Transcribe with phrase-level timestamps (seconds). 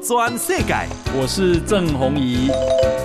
[0.00, 0.74] 转世界，
[1.14, 2.50] 我是郑宏仪。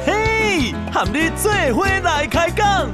[0.06, 2.90] 嘿，和你做伙来开讲。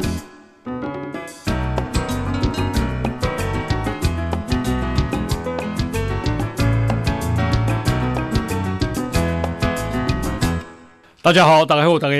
[11.21, 12.15] 大家好，大家好，大家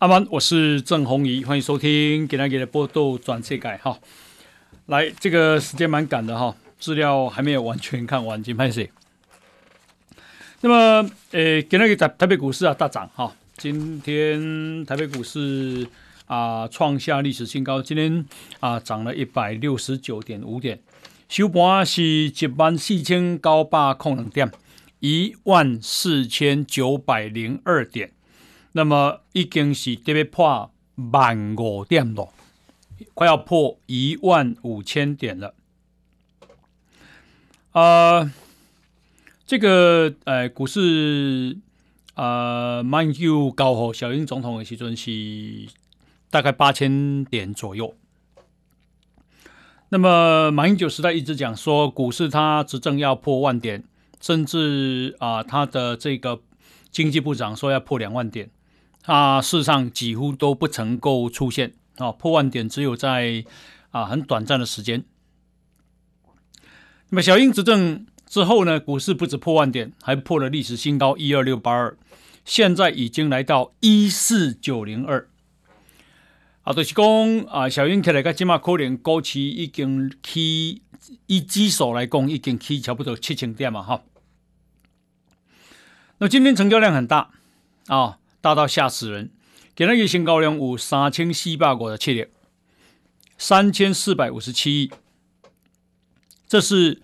[0.00, 3.96] 阿曼，我是郑宏仪，欢迎收听给大家的报道全世界哈。
[4.86, 8.90] 来，这个时间蛮赶的哈，资料还没有完全看完，请拍谢。
[10.60, 15.86] 那么，呃，给那个台台北股市啊大涨哈，今天台北股市
[16.26, 18.26] 啊创下历史新高，今天
[18.58, 20.80] 啊涨了一百六十九点五点，
[21.28, 24.52] 收盘是一万四千九百零两点，
[24.98, 28.10] 一万四千九百零二点。
[28.72, 30.72] 那么已经是特别破
[31.12, 32.32] 万五点了，
[33.14, 35.54] 快要破一万五千点了。
[37.70, 38.32] 啊、
[39.48, 41.56] 这个呃股市
[42.12, 45.66] 啊，马英九高和小英总统的时阵是
[46.28, 47.94] 大概八千点左右。
[49.88, 53.82] 那么马英九时代一直讲说，股市他执政要破万点，
[54.20, 56.42] 甚至啊、呃，他的这个
[56.90, 58.50] 经济部长说要破两万点。
[59.06, 63.42] 啊，事实上几乎都不曾够出现啊，破万点只有在
[63.92, 65.02] 啊很短暂的时间。
[67.08, 71.96] 那么小英执政之后呢，股市不止破万点，还破了历史新高一二六八二，
[72.44, 75.28] 现在已经来到一四九零二。
[76.62, 77.04] 啊，就是讲
[77.48, 80.82] 啊，小英起来个起码可能股市已经起，
[81.26, 84.02] 以指数来讲已经起差不多七千点嘛哈。
[86.18, 87.30] 那今天成交量很大
[87.86, 88.18] 啊。
[88.40, 89.32] 大到吓死人！
[89.74, 92.26] 今日成交量有三千四百五十七亿，
[93.36, 94.92] 三千四百五十七亿。
[96.46, 97.02] 这是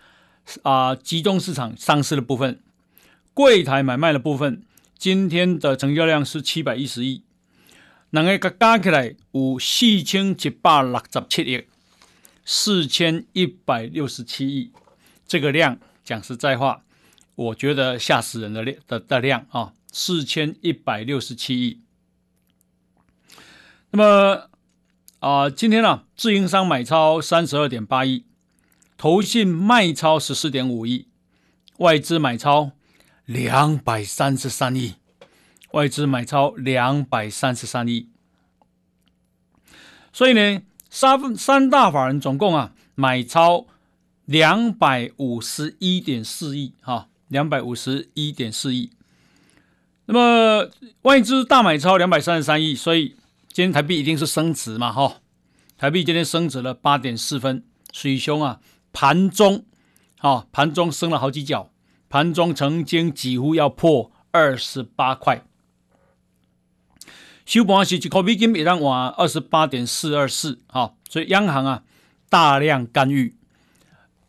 [0.62, 2.60] 啊、集中市场上市的部分，
[3.32, 4.62] 柜台买卖的部分，
[4.96, 7.22] 今天的成交量是七百一十亿。
[8.10, 11.64] 两个加起来有四千一百六十七亿，
[12.44, 14.70] 四千一百六十七亿。
[15.26, 16.84] 这个量讲实在话，
[17.34, 19.72] 我觉得吓死人的量的的量啊！
[19.90, 21.80] 四千一百六十七亿。
[23.90, 24.50] 那么
[25.18, 28.24] 啊、今天呢、啊，自营商买超三十二点八亿，
[28.96, 31.08] 投信卖超十四点五亿，
[31.78, 32.72] 外资买超
[33.26, 34.94] 两百三十三亿，
[35.72, 38.08] 外资买超两百三十三亿。
[40.12, 43.66] 所以呢，三三大法人总共啊买超
[44.24, 48.90] 两百五十一点四亿，哈，两百五十一点四亿。
[50.06, 50.70] 那么
[51.02, 53.16] 外资大买超两百三十三亿，所以
[53.48, 55.20] 今天台币一定是升值嘛，哈，
[55.76, 58.60] 台币今天升值了八点四分，水兄啊，
[58.94, 59.66] 盘中，
[60.20, 61.70] 啊，盘中升了好几角，
[62.08, 65.44] 盘中曾经几乎要破二十八块，
[67.44, 71.82] 收盘时一块美金也当往二十八点四二四，哈，所以央行啊
[72.28, 73.34] 大量干预，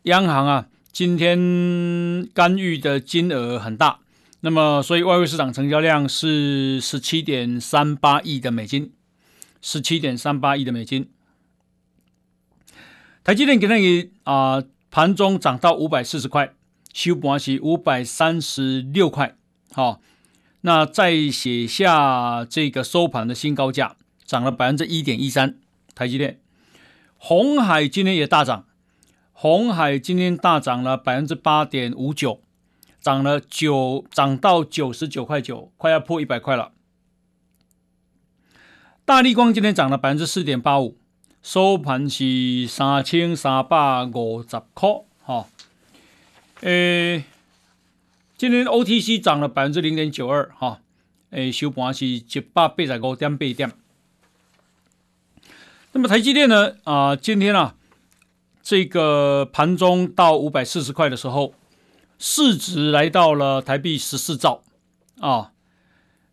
[0.02, 4.00] 央行啊今天干预的金额很大。
[4.40, 8.92] 那么，所以外汇市场成交量是十七点三八亿的美金，
[9.62, 11.08] 十七点三八亿的美金。
[13.26, 16.54] 台积电给那个啊，盘中涨到五百四十块，
[16.94, 19.36] 收盘是五百三十六块。
[19.72, 20.00] 好，
[20.60, 25.58] 那再写下这个收盘的新高价，涨了百分之一点一三。
[25.92, 26.38] 台积电，
[27.16, 28.64] 红海今天也大涨，
[29.32, 32.40] 红海今天大涨了百分之八点五九。
[33.00, 36.70] 涨了九，涨到九十九块九，快要破一百块了。
[39.04, 40.96] 大立光今天涨了百分之四点八五，
[41.46, 44.90] 收盘是三千三百五十块。
[45.22, 45.46] 哈，
[46.62, 47.22] 诶，
[48.36, 50.50] 今天 OTC 涨了百分之零点九二。
[50.58, 50.80] 哈，
[51.30, 53.72] 诶，收盘是一百八十五点八点。
[55.92, 56.72] 那么台积电呢？
[56.82, 57.76] 啊，今天啊，
[58.60, 61.54] 这个盘中到五百四十块的时候。
[62.18, 64.62] 市值来到了台币十四兆
[65.20, 65.52] 啊！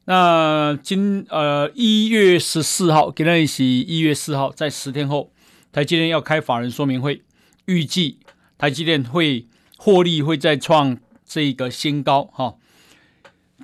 [0.06, 5.32] 那今呃一月十四号，今天是一月四号，在十天后，
[5.72, 7.24] 台积电要开法人说明会，
[7.66, 8.20] 预计
[8.58, 9.48] 台积电会
[9.78, 12.56] 获利会再创这个新高哈、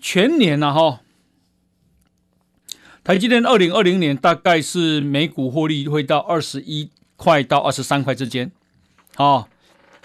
[0.01, 1.01] 全年呢、啊、哈，
[3.03, 8.51] 台积电二零二零年大概是每股获利会到二十一块到二十三块之间，
[9.15, 9.47] 啊。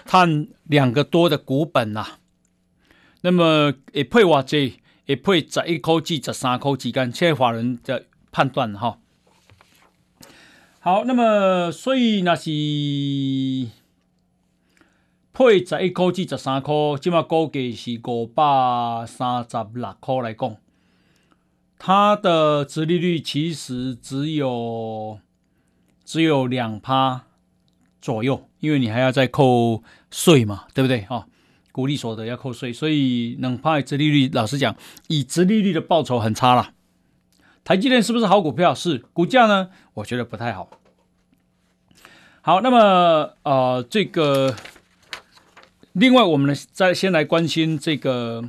[0.07, 2.19] 探两个多的股本呐、啊，
[3.21, 4.71] 那么也配话这
[5.07, 8.99] 会配十一箍至、十三口气干，现在法人的判断哈。
[10.79, 12.51] 好，那么所以那是
[15.33, 20.55] 配十一块至十三块，即嘛估计是五百三十六块来讲，
[21.77, 25.19] 它的殖利率其实只有
[26.03, 27.25] 只有两趴
[27.99, 31.01] 左右，因为你还要再扣税嘛，对不对？
[31.01, 31.27] 哈、
[31.75, 34.77] 股利所得要扣税，所以两趴的殖利率，老实讲，
[35.09, 36.71] 以殖利率的报酬很差了。
[37.65, 38.73] 台积电是不是好股票？
[38.73, 39.67] 是，股价呢？
[39.95, 40.69] 我觉得不太好。
[42.39, 44.55] 好，那么呃，这个。
[45.91, 48.47] 另外，我们呢再先来关心这个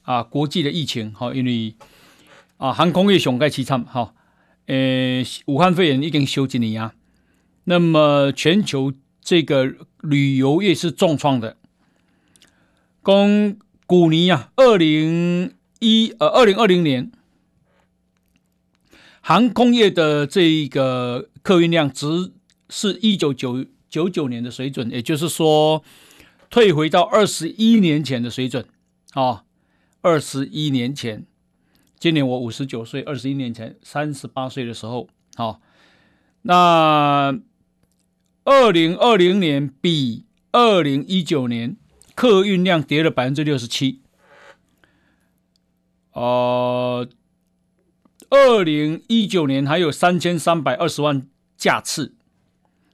[0.00, 1.74] 啊国际的疫情哈，因为
[2.56, 4.14] 啊航空业熊盖凄惨哈，
[4.64, 6.94] 呃武汉肺炎已经休几年啊，
[7.64, 11.58] 那么全球这个旅游业是重创的。
[13.02, 17.10] 公古尼啊，二零一呃二零二零年
[19.20, 22.32] 航空业的这个客运量只
[22.68, 25.84] 是一九九九九年的水准，也就是说。
[26.50, 28.66] 退回到二十一年前的水准，
[29.14, 29.44] 啊，
[30.02, 31.24] 二十一年前，
[31.98, 35.62] 今年我五十九岁，二十一年前三十八岁的时候，好，
[36.42, 37.40] 那
[38.44, 41.78] 二零二零年比二零一九年
[42.14, 44.00] 客运量跌了百分之六十七，
[46.12, 47.08] 呃，
[48.30, 51.26] 二零一九年还有三千三百二十万
[51.56, 52.14] 架次。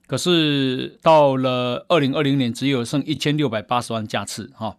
[0.06, 4.78] 可是到了二零二零年，只有剩一千六百八十万架次，哈，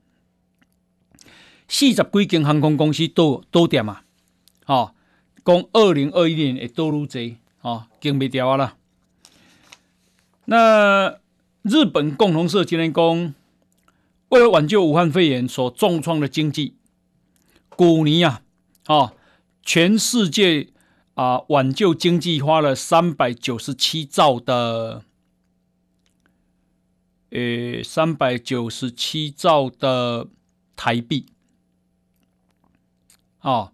[1.67, 4.01] 四十几间航空公司都都点嘛，
[4.65, 4.95] 哈，
[5.45, 8.77] 讲二零二一年会多如这，哈，经不掉啊了。
[10.45, 11.19] 那
[11.61, 13.35] 日本共同社今天讲，
[14.29, 16.75] 为了挽救武汉肺炎所重创的经济，
[17.69, 18.41] 古尼啊，
[18.85, 19.13] 啊，
[19.61, 20.69] 全世界
[21.13, 25.03] 啊挽救经济花了三百九十七兆的。
[27.31, 30.25] 呃，三百九十七兆的
[30.75, 31.27] 台币，
[33.41, 33.71] 哦，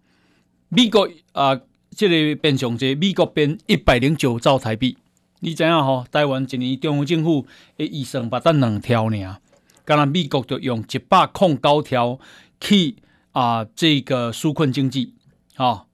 [0.68, 4.98] 美国啊、呃，这里变相这美国变一百零九兆台币，
[5.40, 6.04] 你知影吼？
[6.12, 7.46] 台湾一年中央政府
[7.78, 9.38] 的预算不但两条呢，
[9.86, 12.18] 刚刚美国就用一百空高条
[12.60, 12.96] 去
[13.30, 15.14] 啊、呃，这个纾困经济，
[15.56, 15.86] 哦，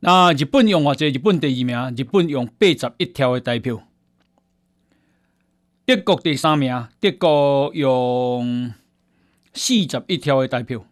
[0.00, 1.08] 那日本用偌济？
[1.08, 3.82] 日本第二名，日本用八十一条的代表。
[5.86, 8.74] 德国第三名，德国用
[9.54, 10.84] 四十一条的代表，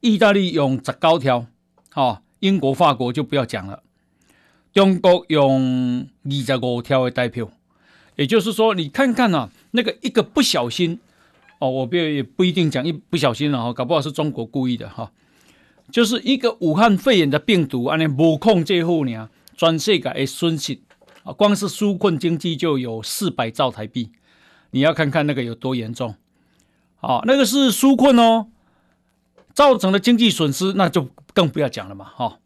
[0.00, 1.46] 意大利用十九条，
[1.92, 3.84] 哈，英国、法国就不要讲了。
[4.72, 7.50] 中国用二十五条的代表，
[8.16, 10.98] 也就是说，你看看啊，那个一个不小心，
[11.58, 15.12] 哦，我不也不一定讲一不小心了哈，搞不好是中国故意的哈，
[15.90, 20.78] 就是一个武汉肺炎的病毒，安尼无控制好呢，全世界的损失。
[21.22, 24.10] 啊，光是纾困经济就有四百兆台币，
[24.70, 26.14] 你要看看那个有多严重。
[26.98, 28.46] 好，那个是纾困哦，
[29.52, 32.04] 造成的经济损失那就更不要讲了嘛。
[32.04, 32.38] 哈，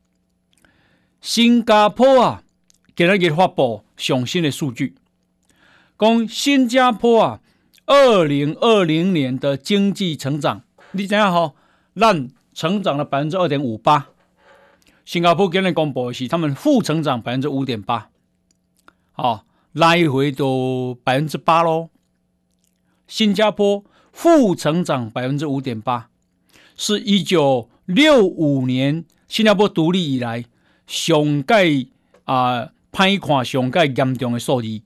[1.21, 2.43] 新加坡啊，
[2.95, 4.95] 给他给发布上新的数据，
[6.01, 7.41] 讲新加坡啊，
[7.85, 10.63] 二零二零年的经济成长，
[10.93, 11.55] 你怎样吼？
[11.93, 14.07] 让成长了百分之二点五八，
[15.05, 18.09] 新加坡今日公布的是他们负成长百分之五点八。
[19.17, 21.91] 哦，来回都百分之八喽。
[23.07, 26.09] 新加坡负成长百分之五点八，
[26.77, 30.47] 是一九六五年新加坡独立以来
[30.87, 31.67] 上盖
[32.25, 34.81] 啊，歹看上盖严重的数字。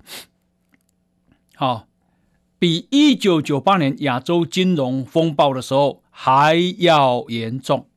[1.64, 1.86] 啊、
[2.58, 7.88] 比一九九八年亚洲金融风暴的时候还要严重。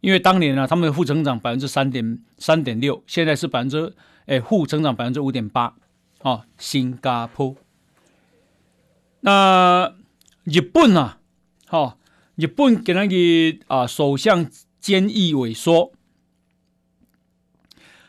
[0.00, 3.94] 因为当年呢、他们的负成长百分之三点三点六，现在是百分之。
[4.26, 5.76] 哎，负增长百分之五点八，
[6.22, 7.54] 哦，新加坡。
[9.20, 9.94] 那
[10.42, 11.20] 日本啊，
[11.70, 11.96] 哦，
[12.34, 13.14] 日本给那个
[13.68, 14.44] 啊首相
[14.82, 15.92] 菅义伟说，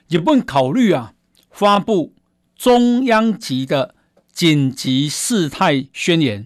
[0.10, 1.14] 日本考虑啊
[1.52, 2.16] 发布
[2.56, 3.94] 中央级的
[4.38, 6.46] 紧急事态宣言。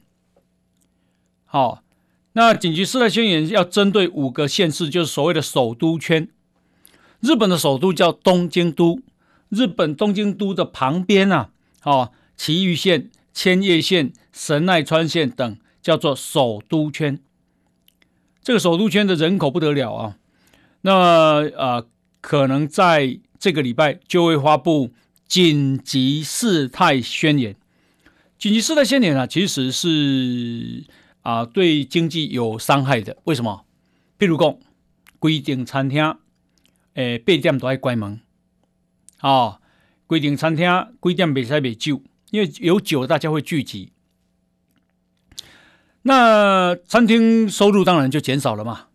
[1.43, 1.83] 好、
[2.31, 6.29] 那紧急事态宣言要针对五个县市，就是所谓的首都圈。
[7.19, 9.01] 日本的首都叫东京都。
[9.49, 11.49] 日本东京都的旁边啊，
[11.83, 17.19] 哦，埼玉县、千叶县、神奈川县等叫做首都圈。
[18.41, 20.17] 这个首都圈的人口不得了啊，
[20.83, 21.01] 那么
[21.57, 21.85] 呃，
[22.21, 24.91] 可能在这个礼拜就会发布
[25.27, 27.57] 紧急事态宣言。
[28.41, 30.83] 紧急事态宣言啊，其实是
[31.21, 33.15] 啊、呃、对经济有伤害的。
[33.25, 33.67] 为什么？
[34.17, 34.57] 譬如讲，
[35.19, 36.17] 规定餐厅
[36.95, 38.19] 诶八点都要关门。
[39.21, 39.59] 哦，
[40.07, 40.67] 规定餐厅
[41.03, 43.91] 几点袂使卖酒，因为有酒，大家会聚集。
[46.01, 48.87] 那餐厅收入当然就减少了嘛。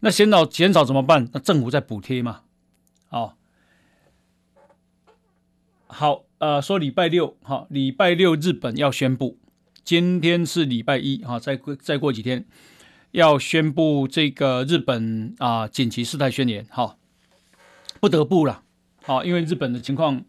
[0.00, 1.26] 那减少减少怎么办？
[1.32, 2.42] 那政府在补贴嘛。
[3.08, 3.32] 哦，
[5.92, 9.38] 好，呃，说礼拜六，哈，礼拜六日本要宣布，
[9.82, 12.46] 今天是礼拜一，哈，再过再过几天
[13.10, 16.96] 要宣布这个日本啊紧急事态宣言，哈，
[17.98, 18.62] 不得不了，
[19.02, 20.22] 好，因为日本的情况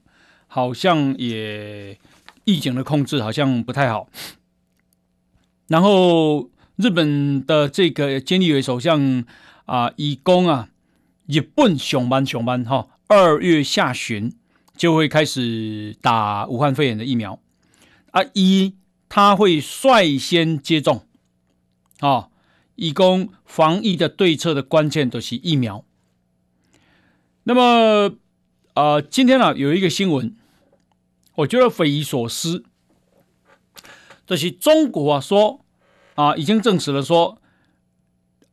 [0.47, 1.97] 好像也
[2.43, 4.09] 疫情的控制好像不太好。
[5.67, 9.23] 然后日本的这个菅义伟首相
[9.65, 10.69] 啊，以公啊，
[11.27, 14.33] 日本上班上班哈，二月下旬
[14.75, 17.39] 就会开始打武汉肺炎的疫苗
[18.11, 18.75] 啊，一
[19.09, 21.05] 他会率先接种
[21.99, 22.29] 啊，
[22.75, 25.85] 以供防疫的对策的关键都是疫苗。
[27.43, 28.15] 那么
[28.73, 30.35] 啊，今天啊有一个新闻，
[31.35, 32.63] 我觉得匪夷所思。
[34.25, 35.65] 这是中国啊说
[36.15, 37.41] 啊，已经证实了说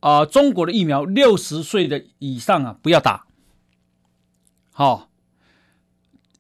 [0.01, 3.27] 啊，中国的疫苗六十岁的以上啊不要打。
[4.73, 5.08] 好，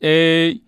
[0.00, 0.60] 诶，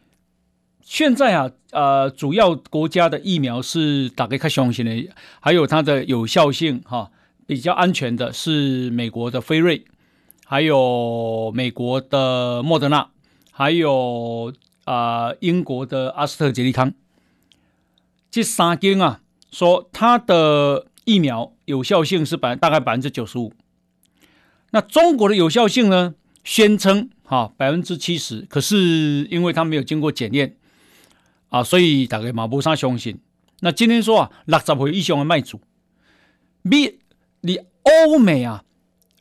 [0.82, 5.08] 现在啊，呃，主要国家的疫苗是大概看相信的，
[5.38, 7.10] 还有它的有效性哈，
[7.46, 9.84] 比较安全的是美国的辉瑞，
[10.44, 13.08] 还有美国的莫德纳，
[13.52, 14.52] 还有
[14.84, 16.92] 啊英国的阿斯特捷利康。
[18.32, 19.20] 这三间啊，
[19.52, 23.52] 说它的疫苗有效性是百大概百分之九十五，
[24.70, 30.56] 那中国的有效性呢，宣称哈百分之七十，可是因为他没有经过检验
[31.48, 33.18] 啊，所以大概嘛无啥相信。
[33.60, 35.60] 那今天说啊，六十岁以上的卖主，
[36.62, 36.98] 美
[37.42, 38.64] 你欧美啊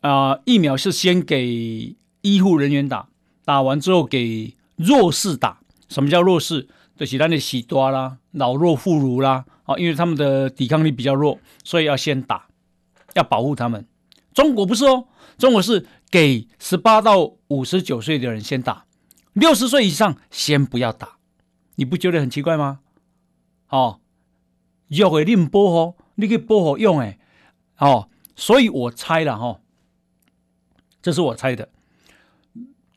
[0.01, 3.09] 啊疫苗是先给医护人员打，
[3.43, 5.59] 打完之后给弱势打。
[5.89, 6.67] 什么叫弱势？
[6.95, 12.47] 就是咱的喜多啦、老弱妇孺啦，啊，因为他们的抵抗力比较弱，所以要先打，
[13.15, 13.85] 要保护他们。
[14.33, 15.05] 中国不是哦，
[15.37, 18.85] 中国是给十八到五十九岁的人先打，
[19.33, 21.17] 六十岁以上先不要打。
[21.75, 22.79] 你不觉得很奇怪吗？
[23.69, 24.01] 哦，
[24.87, 27.19] 药会令保护，你可以保护用诶，
[27.77, 29.61] 哦，所以我猜了哈、哦，
[31.01, 31.69] 这是我猜的，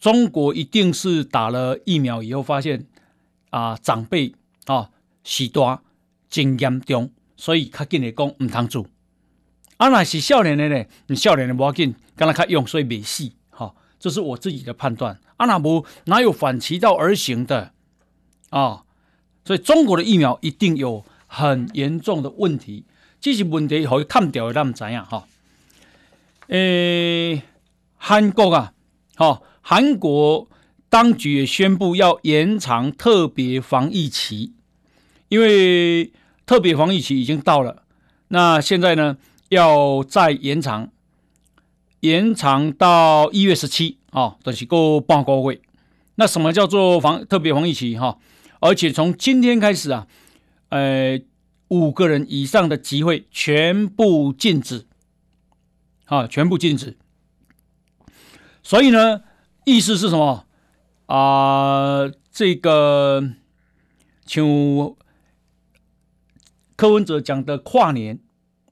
[0.01, 2.87] 中国一定是打了疫苗以后发现。
[3.51, 4.89] 啊，长辈啊，
[5.25, 5.83] 时大
[6.31, 8.87] 真严重，所以他跟你讲唔通做。
[9.77, 10.85] 啊，那是少年的呢？
[11.07, 13.31] 你少年的无要紧，跟他较用，所以没事。
[13.51, 15.19] 哈、这是我自己的判断。
[15.37, 17.73] 啊，那无哪有反其道而行的
[18.51, 18.85] 啊？
[19.45, 22.85] 所以中国的疫苗一定有很严重的问题。
[23.21, 25.27] 这些问题可以看掉的，咱们知样哈？
[26.49, 27.43] 诶，
[27.97, 28.73] 韩国啊，
[29.17, 30.49] 哈、啊，韩国。
[30.93, 34.53] 当局也宣布要延长特别防疫期，
[35.31, 36.13] 因为
[36.45, 37.85] 特别防疫期已经到了，
[38.29, 39.17] 那现在呢
[39.53, 40.91] 要再延长，
[42.01, 45.61] 延长到一月十七啊，等于够半个月。
[46.15, 48.19] 那什么叫做防特别防疫期哈？
[48.61, 50.07] 而且从今天开始啊，
[50.71, 51.21] 呃，
[51.69, 54.87] 五个人以上的集会全部禁止，
[56.07, 56.97] 啊，全部禁止。
[58.63, 59.21] 所以呢，
[59.67, 60.47] 意思是什么？
[61.05, 63.23] 啊，这个
[64.25, 64.47] 像
[66.75, 68.19] 柯文哲讲的跨年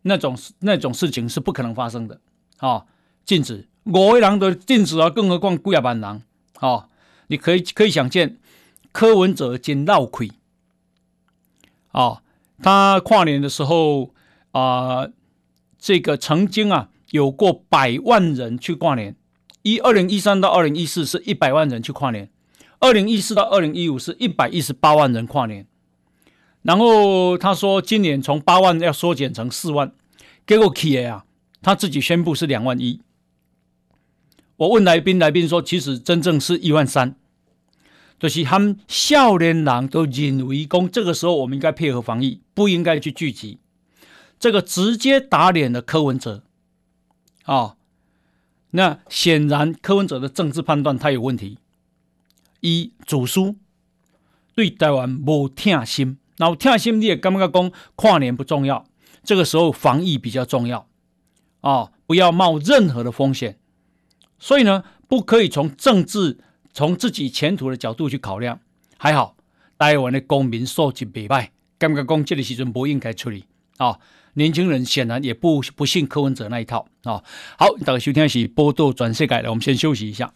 [0.02, 2.20] 那种那种事情是不可能发生的，
[2.58, 2.84] 啊，
[3.24, 3.68] 禁止。
[3.84, 6.22] 五个人都禁止啊，更何况几万人，
[6.58, 6.88] 啊，
[7.28, 8.38] 你可以可以想见
[8.92, 10.30] 柯文哲真闹亏，
[11.92, 12.22] 啊，
[12.62, 14.12] 他跨年的时候
[14.52, 15.08] 啊，
[15.78, 19.16] 这个曾经啊有过百万人去跨年。
[19.62, 22.30] 一二零一三到二零一四是一百万人去跨年，
[22.78, 25.66] 二零一四到二零一五是一百一十八万人跨年，
[26.62, 29.92] 然后他说今年从八万要缩减成四万，
[30.46, 31.24] 结果 K 啊，
[31.62, 33.00] 他自己宣布是两万一。
[34.56, 37.16] 我问来宾，来宾说其实真正是一万三，
[38.18, 43.58] 就是他们少年郎都认为公，这个时候我们应该配合防疫，不应该去聚集，
[44.38, 46.42] 这个直接打脸了柯文哲，
[47.44, 47.76] 啊、哦。
[48.72, 51.58] 那显然柯文哲的政治判断他有问题。
[52.60, 53.56] 一主书
[54.54, 58.86] 对台湾无痛心，然后痛心你也感觉讲跨年不重要，
[59.22, 60.88] 这个时候防疫比较重要
[61.60, 63.58] 啊、哦，不要冒任何的风险。
[64.38, 66.38] 所以呢，不可以从政治、
[66.72, 68.58] 从自己前途的角度去考量。
[68.96, 69.36] 还好
[69.78, 73.44] 台湾的公民素质未歹，感觉讲这个时阵不应该处理
[73.76, 73.88] 啊。
[73.88, 74.00] 哦
[74.34, 77.24] 年轻人显然也不不信柯文哲那一套啊、哦！
[77.58, 80.32] 好，大家收听的是《报道全世界》的，我们先休息一下。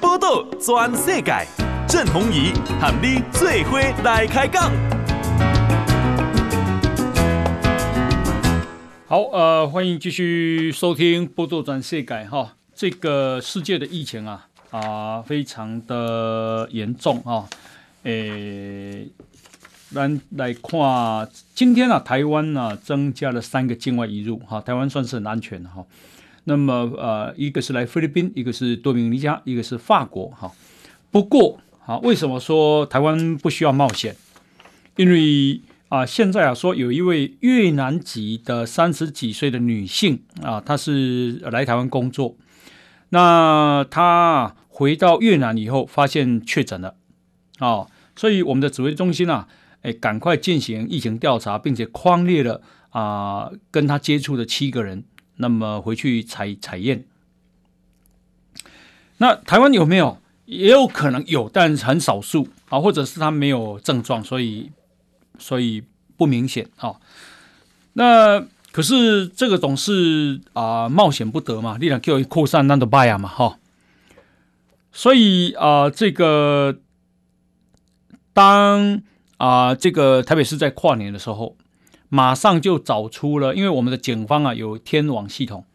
[0.00, 4.70] 报道全世界，郑弘仪和你做伙来开讲。
[9.06, 12.56] 好，呃，欢迎继续收听《波多转世界》哈。
[12.74, 17.48] 这个世界的疫情啊啊、呃，非常的严重啊。
[18.02, 19.08] 诶，
[19.90, 25.82] 咱来看，今天啊，台湾呢、啊、增加了三个境外移入哈，台湾算是很安全哈。
[26.44, 30.52] 那么呃，一个是来菲律宾，一个是多米尼加，一个是法国哈。
[31.10, 34.14] 不过啊，为什么说台湾不需要冒险？
[34.96, 42.36] 因为啊，现在啊说有一位越南籍的三十几岁的女性啊，她是来台湾工作，
[43.08, 46.96] 那她回到越南以后发现确诊了
[47.58, 49.48] 啊，所以我们的指挥中心啊，
[49.80, 55.04] 哎，赶快进行疫情调查，并且框列了啊跟她接触的七个人。
[55.36, 57.06] 那么回去采采验，
[59.16, 60.20] 那台湾有没有？
[60.48, 64.72] 也有可能有，但很少数啊，或者是他没有症状，所以
[65.38, 65.82] 所以
[66.16, 66.96] 不明显啊。
[67.92, 73.58] 那可是这个总是啊冒险不得嘛，力量就扩散那都败啊嘛哈。
[74.90, 76.78] 所以啊，这个
[78.32, 79.02] 当
[79.36, 81.56] 啊这个台北市在跨年的时候。
[82.10, 85.66] 马上就找出了，因为我们的警方啊有天网系统，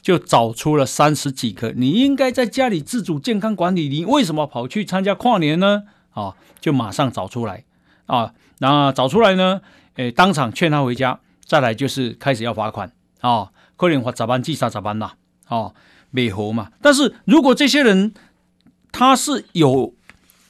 [0.00, 1.72] 就找出了三十几个。
[1.76, 5.84] 你应该在家里自主健康管理，你为什么跑去参加跨年呢？
[6.10, 7.64] 啊，就马上找出来
[8.06, 9.60] 啊，那找出来呢，
[9.94, 11.20] 诶，当场劝他回家。
[11.44, 15.12] 再来就是开始要罚款啊，可能罚咋办、记杀咋办呐，
[15.46, 15.72] 啊，
[16.10, 16.70] 美猴嘛。
[16.82, 18.12] 但是如果这些人
[18.92, 19.94] 他是有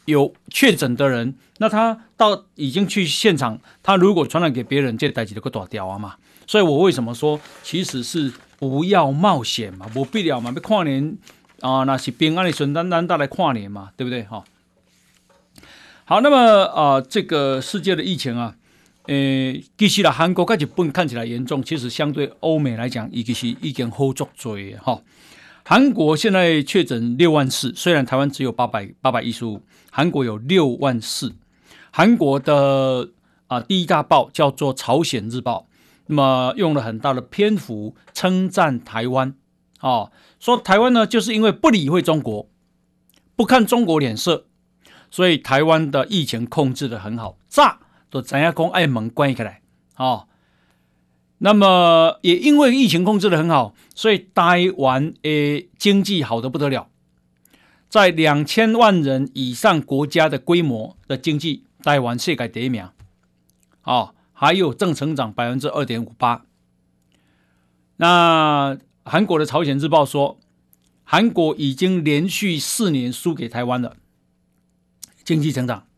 [0.06, 1.36] 有确诊的人。
[1.60, 6.14] 那他到已经去现场，他如果传染给别人，这代志就个大掉啊嘛。
[6.46, 11.16] 所以我为什么说，其实是不要冒险嘛，不必要嘛，要跨年
[11.60, 14.44] 啊，那是平安的顺单单带来跨年嘛，对不对哈？
[16.04, 18.56] 好，那么啊，这个世界的疫情啊，
[19.06, 25.00] 诶，其实啦，韩国跟日本看起来严重，其实相对欧美来讲，已经是已经好足多哈。
[25.64, 31.34] 韩国现在确诊六万四，虽然台湾只有八百八百一十五，韩国有六万四。
[31.90, 33.10] 韩国的
[33.48, 35.66] 啊第一大报叫做《朝鲜日报》，
[36.08, 39.34] 那么用了很大的篇幅称赞台湾，
[39.78, 42.50] 啊，说台湾呢就是因为不理会中国，
[43.36, 44.46] 不看中国脸色，
[45.10, 47.38] 所以台湾的疫情控制的很好。
[47.48, 47.78] 炸
[48.10, 49.62] 都怎样讲爱门关起来，
[49.94, 50.26] 啊，
[51.38, 56.88] 那么也因为疫情控制的很好，所以台湾诶经济好的不得了，
[57.88, 61.64] 在两千万人以上国家的规模的经济。
[61.80, 62.88] 台湾世界第一名，
[63.84, 66.44] 哦，还有正成长百分之二点五八。
[67.96, 70.38] 那韩国的朝鲜日报说，
[71.02, 73.96] 韩国已经连续四年输给台湾了，
[75.24, 75.88] 经济成长。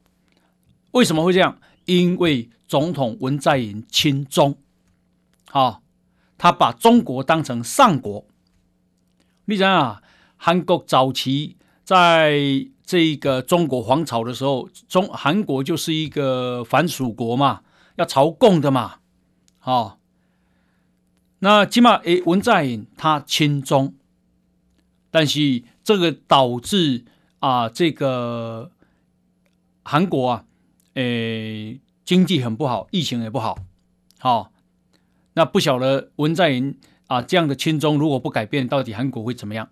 [0.92, 1.58] 为什么会这样？
[1.84, 4.56] 因为总统文在寅亲中，
[5.50, 5.82] 啊、哦，
[6.38, 8.24] 他把中国当成上国。
[9.44, 10.02] 你想啊，
[10.38, 12.70] 韩国早期在。
[12.82, 17.60] 这个中国皇朝的时候，中韩国就是一个藩属国嘛，
[18.00, 19.00] 要朝贡的嘛，
[19.62, 19.98] 哦，
[21.40, 23.94] 那起码诶，文在寅他亲中，
[25.10, 27.04] 但是这个导致
[27.40, 28.70] 啊，这个
[29.82, 30.44] 韩国啊，
[30.94, 33.58] 诶，经济很不好，疫情也不好，
[34.18, 34.50] 好、哦，
[35.34, 39.68] 那不晓得文在寅啊这样的亲中如果不改变，到底韩国会怎么样？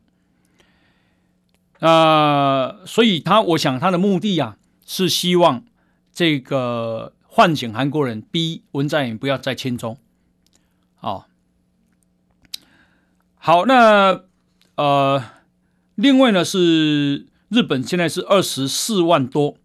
[1.81, 5.65] 啊、呃，所以他，我想他的目的、啊，是希望
[6.13, 9.97] 这个唤醒韩国人，逼文在寅不要再亲中。
[10.99, 11.27] 哦，
[13.37, 14.25] 好，那
[14.75, 15.23] 呃，
[15.95, 19.57] 另外呢是日本现在是二十四万多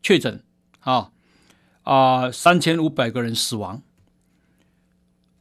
[0.00, 0.44] 确诊，
[0.78, 1.10] 啊
[1.82, 3.82] 啊，三千五百个人死亡，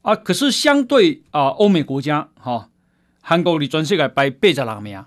[0.02, 2.70] 啊，可是相对啊，欧美国家哈、啊，
[3.22, 5.06] 韩国的全世界排八十六名。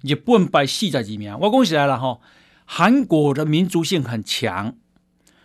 [0.00, 2.18] 日本排四十几名，我讲起来了哈，
[2.64, 4.74] 韩国的民族性很强，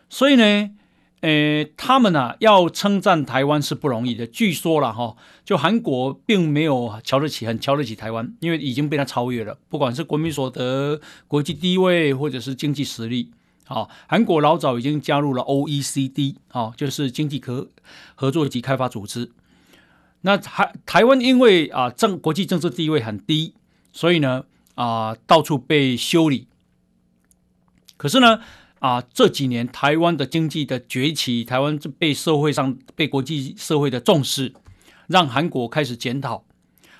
[0.09, 0.71] 所以呢，
[1.21, 4.25] 呃，他们啊要称赞台湾是不容易的。
[4.25, 13.31] 据说了哈，就韩国并没有瞧得起，很瞧得起台湾，因为已经被他超越了，不管是国民所得、国际地位或者是经济实力。
[13.65, 17.67] 好，韩国老早已经加入了 OECD，好，就是经济合
[18.15, 19.31] 合作及开发组织。
[20.21, 23.53] 那台台湾因为啊政国际政治地位很低。
[23.93, 24.43] 所以呢，
[24.75, 26.47] 啊、到处被修理。
[27.95, 28.41] 可是呢，
[28.79, 34.53] 啊、这几年台湾的经济的崛起，台湾被社会上被国际社会的重视，
[35.07, 36.43] 让韩国开始检讨。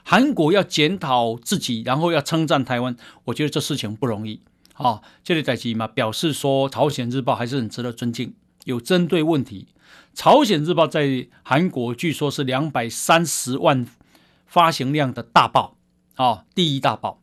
[0.04, 4.42] 韩国要检讨自己，然后要称赞台湾，我觉得这事情不容易。
[4.74, 8.34] 啊，这里在提嘛，表示说朝鲜日报还是很值得尊敬，
[8.66, 9.68] 有针对问题。
[10.14, 13.86] 朝鲜日报在韩国据说是两百三十万
[14.46, 15.76] 发行量的大报，
[16.16, 17.22] 啊，第一大报。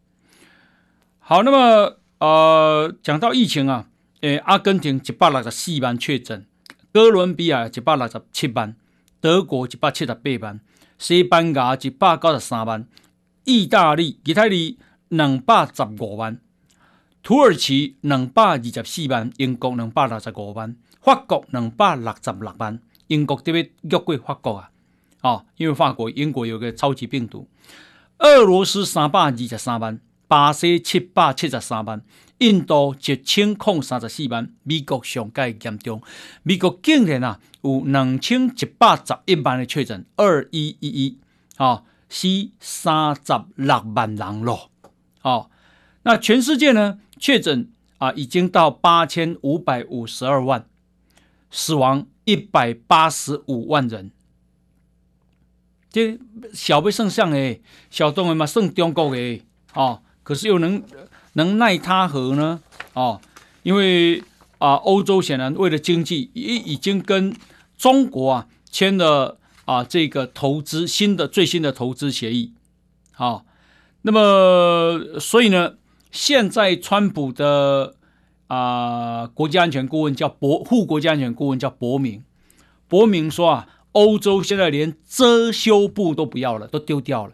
[1.18, 3.88] 好，那么呃，讲到疫情啊，
[4.24, 6.46] 诶，阿根廷一百六十四万确诊，
[6.94, 8.74] 哥伦比亚一百六十七万，
[9.20, 10.60] 德国一百七十八万，
[10.96, 12.88] 西班牙一百九十三万，
[13.44, 14.78] 意大利、意大利
[15.10, 16.40] 两百十五万。
[17.22, 24.70] 土耳其两百二十四万，英国两百六十五万，法国两百六十六万，英国这边越过法国啊，
[25.20, 27.46] 哦，因为法国、英国有个超级病毒。
[28.20, 32.02] 俄罗斯三百二十三万，巴西七百七十三万，
[32.38, 36.02] 印度一千零三十四万，美国上盖严重，
[36.42, 41.18] 美国竟然啊有两千一百十一万的确诊，二一一一，
[41.56, 44.70] 啊，死三十六万人咯，
[45.22, 45.50] 哦，
[46.02, 46.98] 那全世界呢？
[47.18, 50.66] 确诊啊，已经到八千五百五十二万，
[51.50, 54.10] 死亡一百八十五万人。
[55.90, 56.18] 这
[56.52, 59.42] 小不胜项诶，小东西嘛胜中国诶，
[59.74, 60.82] 哦，可是又能
[61.34, 62.60] 能奈他何呢？
[62.94, 63.20] 哦，
[63.62, 64.24] 因为
[64.58, 67.32] 啊，欧洲显然为了经济，已已经跟
[67.78, 72.52] 中国啊签了啊这个投资新的最新的投资协议。
[73.12, 73.44] 好，哦，
[74.02, 75.74] 那么所以呢？
[76.10, 77.96] 现在川普的
[78.46, 82.22] 啊、国家安全顾问叫博副国家安全顾问叫博明，
[82.86, 87.32] 博明说啊，欧洲现在连遮羞布都不要了，都丢掉了。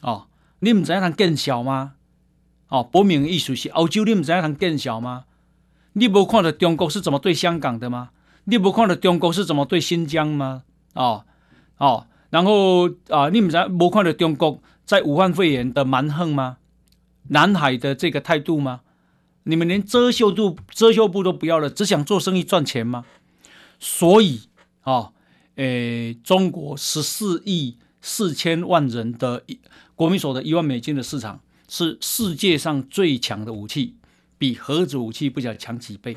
[0.00, 0.28] 哦，
[0.60, 1.96] 你们怎样能更小吗？
[2.68, 5.24] 哦，博明的意思是欧洲你们怎样谈更小吗？
[5.94, 8.10] 你不看到中国是怎么对香港的吗？
[8.44, 10.62] 你不看到中国是怎么对新疆吗？
[10.94, 11.24] 哦
[11.78, 16.58] 哦，然后啊、你们怎样不看到中国在武汉肺炎的蛮横吗？
[17.28, 18.80] 南海的这个态度吗？
[19.44, 23.04] 你们连遮羞度、遮羞布都不要了，只想做生意赚钱吗？
[23.80, 24.42] 所以
[24.82, 25.12] 啊，
[25.56, 29.42] 诶、哦呃，中国十四亿四千万人的
[29.94, 33.94] 国民所得一万美金的市场，是世界上最强的武器，
[34.38, 36.16] 比核子武器不晓得强几倍。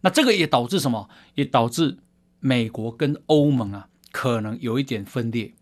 [0.00, 1.10] 那这个也导致什么？
[1.34, 1.98] 也导致
[2.38, 5.52] 美国跟欧盟啊，可能有一点分裂。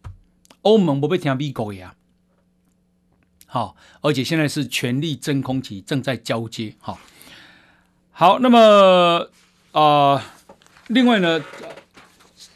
[0.63, 1.95] 欧盟不被听美国呀。
[3.47, 6.75] 好，而且现在是权力真空期正在交接。
[6.79, 7.01] 好，
[8.13, 9.31] 好，那么
[9.73, 10.23] 啊、
[10.89, 11.43] 另外呢，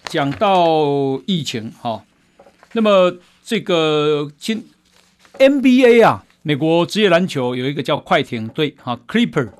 [0.04, 2.04] 讲到疫情，哈，
[2.74, 4.68] 那么这个今
[5.38, 9.52] NBA 啊，美国职业篮球有一个叫快艇队，哈，Clipper，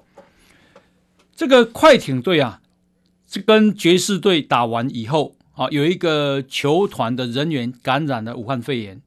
[1.37, 2.61] 这个快艇队啊，
[3.29, 9.01] 这跟爵士队打完以后，啊，有一个球团的人员感染了武汉肺炎。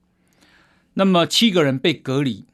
[0.93, 2.45] 那么七个人被隔离，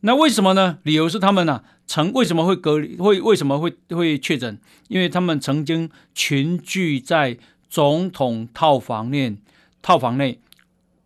[0.00, 0.78] 那为什么呢？
[0.82, 2.96] 理由是他们呢、啊，曾为什么会隔离？
[2.96, 4.58] 会为什么会会确诊？
[4.88, 7.36] 因为他们曾经群聚在
[7.68, 9.36] 总统套房内，
[9.82, 10.40] 套房内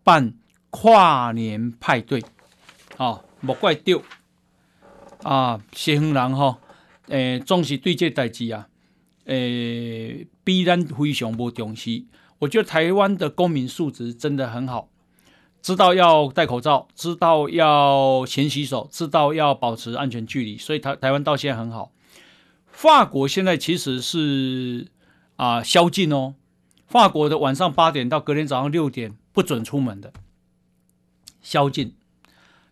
[0.05, 0.33] 办
[0.69, 2.23] 跨年派对，
[2.97, 4.03] 啊，莫怪丢
[5.23, 6.59] 啊，西方人哈，
[7.07, 8.67] 诶、欸，总是对这代志啊，
[9.25, 12.03] 诶、必然非常不重视。
[12.39, 14.89] 我觉得台湾的公民素质真的很好。
[15.59, 21.91] 知道要戴口罩，知道要勤洗手，知道要保持安全距离，所以台台湾到现在很好。
[22.67, 24.87] 法国现在其实是
[25.35, 26.35] 啊宵禁哦，
[26.85, 30.13] 法国的晚上八点到隔天早上六点不准出门的
[31.41, 31.96] 宵禁。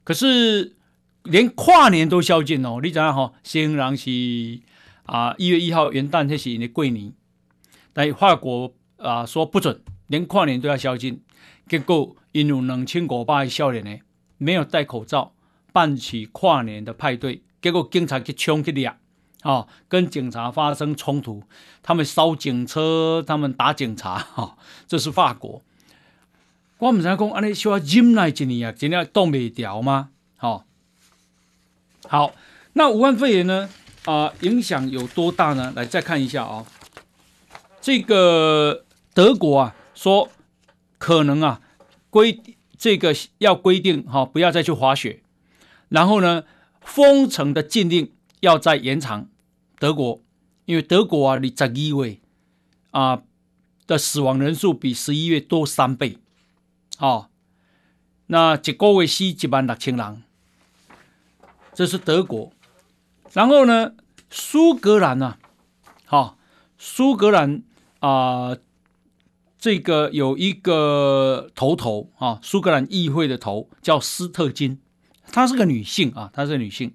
[0.06, 0.78] 可是
[1.24, 3.34] 连跨年都宵禁哦，你知道哈？
[3.44, 4.10] 新郎是
[5.04, 7.12] 啊一月一号元旦那是你过年，
[7.91, 11.22] 但法国啊说不准，连跨年都要宵禁，
[11.68, 12.15] 结果。
[12.36, 13.98] 因有两千五百个少年呢，
[14.38, 15.32] 没有戴口罩，
[15.72, 18.98] 办起跨年的派对，结果警察去冲去抓，
[19.44, 21.44] 啊，跟警察发生冲突，
[21.82, 25.63] 他们烧警车，他们打警察，哈、这是法国。
[26.80, 30.10] 我们在讲，安尼需要忍耐一年啊，真的挡不掉吗？
[30.38, 30.64] 好、哦，
[32.08, 32.36] 好，
[32.74, 33.70] 那武汉肺炎呢？
[34.06, 35.74] 啊、影响有多大呢？
[35.76, 36.66] 来再看一下啊、哦，
[37.82, 38.84] 这个
[39.14, 40.30] 德国啊，说
[40.98, 41.62] 可能啊。
[42.12, 42.42] 规
[42.78, 45.22] 这个要规定哈，不要再去滑雪，
[45.90, 46.46] 然后呢，
[46.80, 49.28] 封城的禁令要再延长。
[49.80, 50.22] 德国，
[50.64, 52.20] 因为德国啊，你十一月
[52.92, 53.22] 啊
[53.86, 56.18] 的死亡人数比十一月多三倍，
[56.99, 57.29] 哦，
[58.27, 60.23] 那一个月死一万六千人，
[61.73, 62.51] 这是德国。
[63.34, 63.93] 然后呢，
[64.29, 65.38] 苏格兰、啊，
[66.05, 66.38] 好、哦，
[66.77, 67.63] 苏格兰
[67.99, 68.55] 啊。
[69.58, 74.79] 这个有一个头头啊，苏格兰议会的头叫斯特金，
[75.31, 76.93] 她是个女性啊，她是个女性。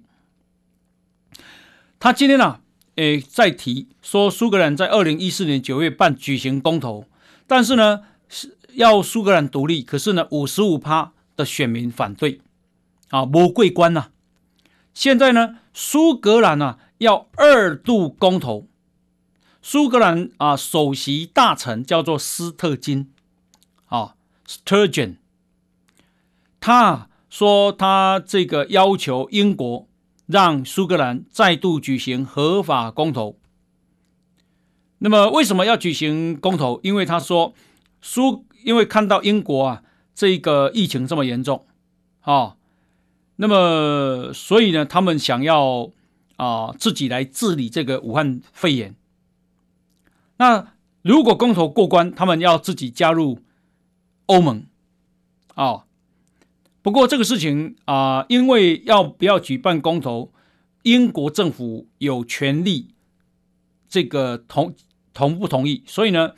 [1.99, 2.61] 她今天呢、啊，
[2.95, 7.03] 诶，在提说苏格兰在二零一四年九月半举行公投，
[7.45, 12.41] 但是呢，是要苏格兰独立，可是呢，五十五趴的选民反对，
[13.09, 14.09] 啊，魔鬼关呐。
[14.93, 18.67] 现在呢，苏格兰呢、啊、要二度公投。
[19.61, 23.11] 苏格兰啊，首席大臣叫做斯特金，
[23.85, 24.15] 啊
[24.47, 25.17] ，Sturgeon，
[26.59, 29.87] 他说他这个要求英国
[30.25, 33.37] 让苏格兰再度举行合法公投。
[34.97, 36.79] 那么为什么要举行公投？
[36.83, 37.53] 因为他说
[38.01, 41.65] 苏，因为看到英国啊这个疫情这么严重，
[42.21, 42.57] 啊，
[43.37, 45.91] 那么所以呢，他们想要
[46.37, 48.95] 啊自己来治理这个武汉肺炎。
[50.37, 53.39] 那如果公投过关，他们要自己加入
[54.27, 54.65] 欧盟，
[55.55, 55.85] 啊、
[56.81, 60.31] 不过这个事情啊、因为要不要举办公投，
[60.83, 62.95] 英国政府有权利
[63.87, 64.73] 这个同
[65.13, 66.33] 同不同意，所以呢，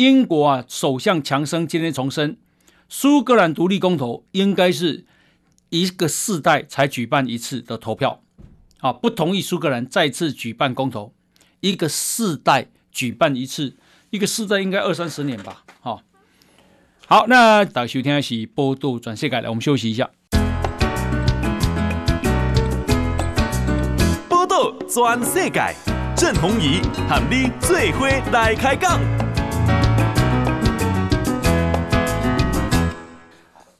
[0.00, 2.38] 英国啊首相强生今天重申，
[2.88, 5.04] 苏格兰独立公投应该是
[5.68, 8.22] 一个世代才举办一次的投票，
[8.78, 11.12] 啊，不同意苏格兰再次举办公投，
[11.60, 12.68] 一个世代。
[12.92, 13.76] 举办一次，
[14.10, 15.62] 一个世代应该二三十年吧。
[15.80, 16.02] 好，
[17.06, 20.10] 好，那大家收听是报道转世界，来，我们休息一下。
[24.28, 25.72] 报道转世界，
[26.16, 28.98] 郑弘仪喊你最伙来开讲。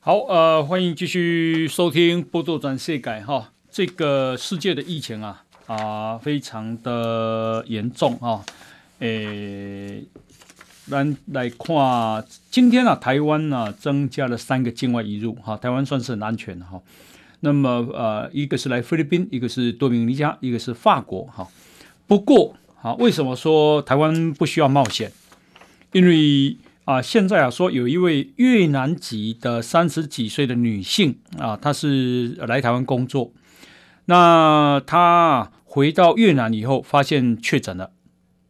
[0.03, 3.21] 好，呃，欢迎继续收听波多转世改。
[3.21, 8.43] 哈，这个世界的疫情啊啊，非常的严重啊。
[9.01, 10.03] 诶，
[10.87, 16.81] 来来看，今天啊，台湾呢、啊、增加了三个境外移入，哈，台湾算是很安全的哈。
[17.41, 21.47] 那么呃，一个是来菲律宾，一个是多米尼加，一个是法国，哈。
[22.07, 25.13] 不过啊，为什么说台湾不需要冒险？
[25.93, 26.57] 因为
[26.91, 33.33] 啊，现在啊说有一位越南籍的三十几岁的女性啊，她是来台湾工作，
[34.07, 37.93] 那她回到越南以后发现确诊了，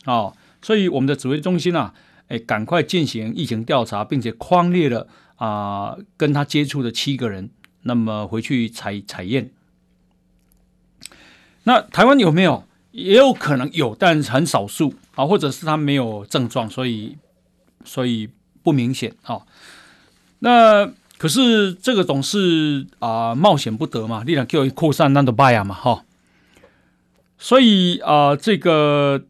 [0.06, 0.32] 啊。
[0.62, 1.92] 所以我们的指挥中心啊，
[2.28, 7.50] 哎，赶快进行疫情调查，并且框列了啊，跟她接触的七个人，
[7.82, 9.50] 那么回去采采验。
[11.64, 12.64] 那台湾有没有？
[12.92, 17.18] 也有可能有，但很少数啊，或者是他没有症状，所以
[17.84, 18.28] 所以
[18.62, 19.42] 不明显啊。
[20.40, 26.04] 那可是这个总是啊冒险不得嘛，力量就扩散那都败啊嘛哈。
[27.38, 29.24] 所以啊这个。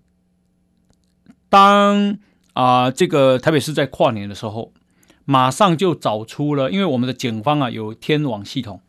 [1.52, 2.16] 当
[2.52, 4.72] 啊、这个台北市在跨年的时候，
[5.24, 8.80] 马上就找出了，因为我们的警方啊有天网系统，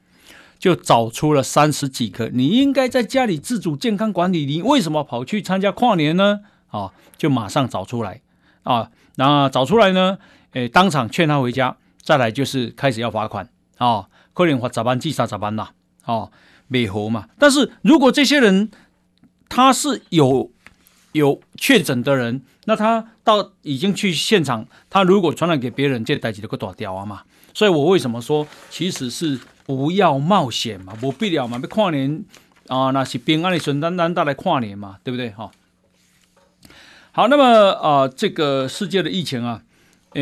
[0.60, 2.30] 就找出了三十几个。
[2.32, 6.42] 你应该在家里自主健康管理，你为什么跑去参加跨年呢？
[6.68, 8.22] 啊，就马上找出来
[8.62, 10.18] 啊，那找出来呢，
[10.54, 11.78] 诶，当场劝他回家。
[12.02, 13.48] 再来就是开始要罚款
[13.78, 15.70] 啊，可能罚咋办记三十万呐，
[16.04, 16.30] 啊，
[16.68, 17.28] 美猴嘛。
[17.38, 18.70] 但是如果这些人
[19.50, 20.52] 他是有。
[21.14, 27.24] 有确诊的人，那他到已经去现场，他如果传染给别人，这代志就够大条啊嘛。
[27.54, 31.60] 所以我为什么说，其实是不要冒险嘛，不必要嘛。
[31.62, 32.24] 要跨年
[32.70, 35.52] 啊，那是平安的顺单单带来跨年嘛，对不对哈？
[37.14, 39.62] 好，那么啊，这个世界的疫情啊，
[40.12, 40.22] 呃，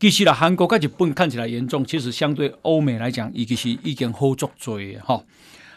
[0.00, 5.22] 其实啦，韩国跟日本看起来严重，其实相对欧美来讲，已经是已经好足多哈。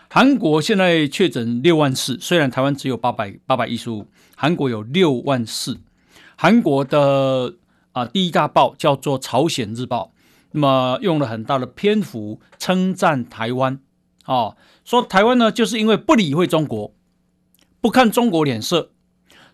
[0.10, 5.78] 韩国现在确诊六万四，虽然台湾只有八百八百一十五，韩国有六万四。
[6.36, 7.54] 韩国的
[7.92, 10.14] 啊第一大报叫做《朝鲜日报》，
[10.54, 13.80] 那么用了很大的篇幅称赞台湾，
[14.24, 16.92] 啊，说台湾呢就是因为不理会中国，
[17.82, 18.90] 不看中国脸色，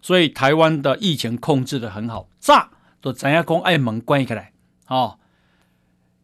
[0.05, 2.29] 所以台湾的疫情控制的很好。
[2.39, 2.69] 炸
[3.01, 4.51] 都怎样讲爱门关起来，
[4.85, 5.15] 啊。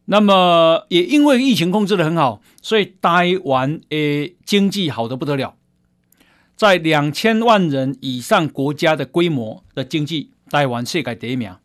[0.06, 5.56] 那么也因为疫情控制的很好，所以台湾诶经济好的不得了，
[6.56, 11.56] 在两千万人以上国家的规模的经济，台湾世界第一名，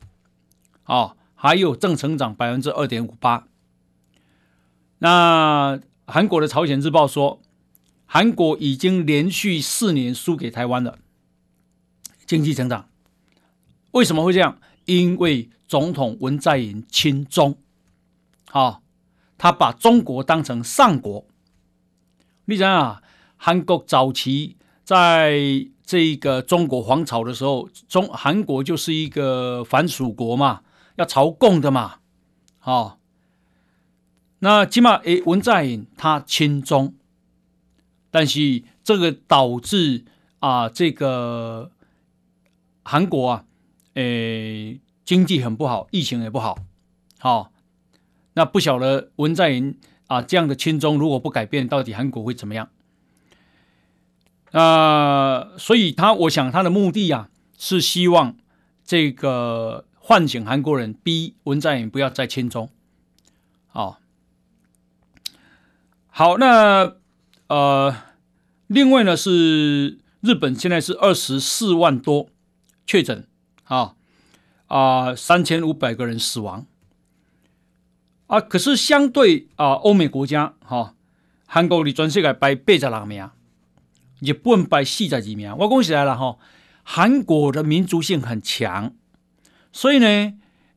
[0.87, 3.47] 哦，还有正成长百分之二点五八。
[5.01, 7.43] 那韩国的朝鲜日报说，
[8.07, 10.99] 韩国已经连续四年输给台湾了，
[12.27, 12.89] 经济成长，
[13.93, 14.59] 为什么会这样？
[14.85, 17.57] 因为总统文在寅亲中。
[18.53, 18.81] 啊，
[19.37, 21.27] 他把中国当成上国。
[22.47, 23.03] 你想啊，
[23.37, 30.63] 韩国早期在这个中国皇朝的时候，中韩国就是一个藩属国嘛，
[30.95, 31.99] 要朝贡的嘛，
[32.63, 32.99] 哦，
[34.39, 36.95] 那起码诶，文在寅他亲中，
[38.11, 40.05] 但是这个导致
[40.39, 41.73] 啊，这个
[42.89, 43.45] 韩国啊，
[43.95, 46.57] 诶，经济很不好，疫情也不好，
[47.19, 47.51] 好、哦，
[48.35, 52.71] 那不晓得文在寅啊这样的亲中如果不改变，到底韩国会怎么样？
[54.53, 58.37] 啊、所以他，我想他的目的啊，是希望
[58.85, 62.71] 这个唤醒韩国人，逼文在寅不要再亲中。
[63.73, 63.97] 哦，
[66.07, 66.95] 好，那
[67.49, 67.97] 呃，
[68.69, 72.31] 另外呢是日本现在是二十四万多
[72.87, 73.27] 确诊，
[73.65, 73.95] 啊
[74.67, 76.67] 啊，三千五百个人死亡，
[78.27, 80.95] 啊，可是相对啊，欧美国家哈、啊，
[81.47, 83.31] 韩国的全世界排八十六名。
[84.19, 86.39] 日本排四十二名，我讲起来了哈，
[86.83, 88.95] 韩国的民族性很强，
[89.73, 90.33] 所以呢，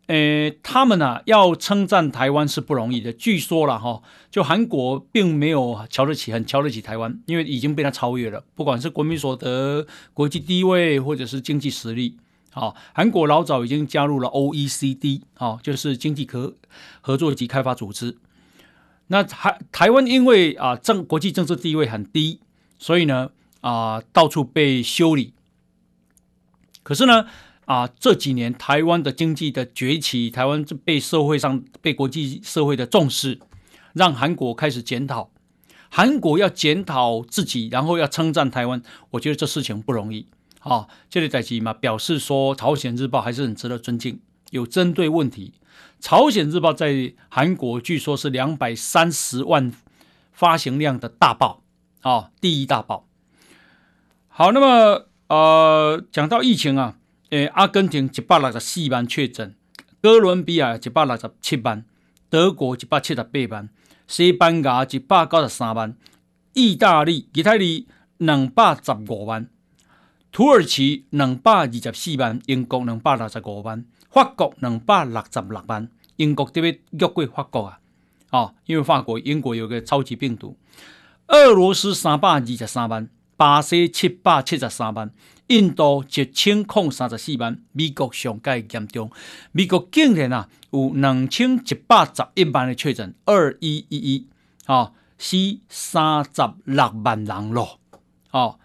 [0.09, 3.13] 呃，他们啊要称赞台湾是不容易的。
[3.13, 12.17] 据说了哈，就韩国并没有瞧得起，很瞧得起台湾，因为已经被他超越了，不管是国民所得、国际地位或者是经济实力。
[12.51, 16.55] 好，韩国老早已经加入了 OECD，好，就是经济合
[17.01, 18.17] 合作及开发组织。
[19.07, 22.39] 那台台湾因为啊政国际政治地位很低。
[22.81, 25.33] 所以呢，啊、到处被修理。
[26.81, 27.25] 可是呢，
[27.69, 33.39] 啊、这几年台湾的经济的崛起，台湾被社会上被国际社会的重视，
[33.93, 35.29] 让韩国开始检讨。
[35.87, 40.25] 韩国要检讨自己，然后要称赞台湾，我觉得这事情不容易。
[40.61, 45.53] 啊、这里在提嘛，表示说《朝鲜日报》还是很值得尊敬，有针对问题。
[45.99, 49.71] 《朝鲜日报》在韩国据说是两百三十万
[50.31, 51.61] 发行量的大报。
[52.01, 53.07] 啊、第一大报。
[54.27, 56.95] 好，那么呃，讲到疫情啊，
[57.29, 59.55] 诶，阿根廷一百六十四万确诊，
[60.01, 61.85] 哥伦比亚一百六十七万，
[62.27, 63.69] 德国一百七十八万，
[64.07, 65.95] 西班牙一百九十三万，
[66.53, 67.87] 意大利、意大利
[68.17, 69.47] 两百十五万，
[70.31, 77.79] 土耳其两百二十四万，英国两百六十五万，法国两百六十六万，英国这边越过法国，啊、
[78.31, 80.57] 哦，因为法国、英国有个超级病毒。
[81.27, 85.11] 俄罗斯三百二十三万，巴西七百七十三万，
[85.49, 89.11] 印度一千零三十四万，美国上盖严重，
[89.51, 94.27] 美国竟然啊有两千一百十一万的确诊，二一一一
[94.65, 95.35] 啊，死
[95.67, 97.79] 三十六万人咯，
[98.31, 98.59] 哦，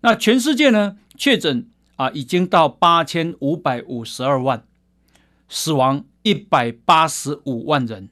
[0.00, 4.64] 那全世界呢确诊啊已经到八千五百五十二万，
[5.48, 8.08] 死亡一百八十五万人。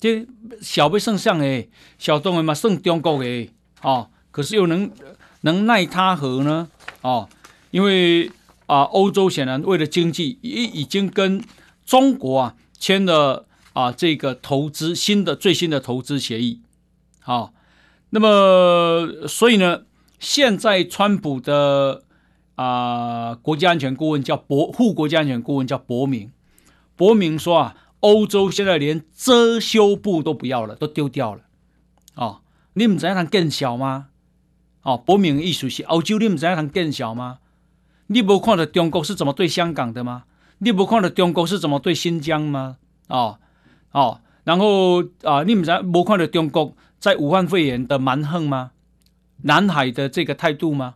[0.00, 0.26] 这
[0.62, 3.50] 小不胜像诶，小动物嘛胜中国诶，
[3.82, 4.90] 哦，可是又能
[5.42, 6.68] 能奈他何呢？
[7.00, 7.28] 哦，
[7.70, 8.30] 因为
[8.66, 11.42] 啊，欧洲显然为了经济，已已经跟
[11.84, 16.60] 中国啊签了啊这个投资新的最新的投资协议，
[17.20, 17.52] 好、哦，
[18.10, 19.82] 那么所以呢，
[20.18, 22.02] 现在川普的
[22.56, 26.30] 啊国家安全顾问叫伯副国家安全顾问叫伯明，
[26.96, 27.76] 伯明说啊。
[28.00, 31.40] 欧洲现在连遮羞布都不要了，都丢掉了。
[32.14, 32.42] 哦，
[32.74, 34.10] 你们怎样能更小吗？
[34.82, 37.38] 哦，伯明艺术系欧洲，你们在那更小吗？
[38.06, 40.24] 你不看到中国是怎么对香港的吗？
[40.58, 42.78] 你不看到中国是怎么对新疆吗？
[43.08, 43.38] 哦
[43.92, 48.72] 哦，然后啊，你们在不看到中国在武汉肺炎的蛮横吗？
[49.42, 50.94] 南海的这个态度吗？